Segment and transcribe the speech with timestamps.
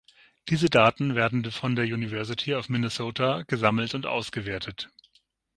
[0.49, 4.89] Diese Daten werden von der University of Minnesota gesammelt und ausgewertet.